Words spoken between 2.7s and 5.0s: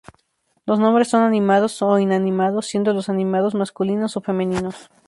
los animados masculinos o femeninos.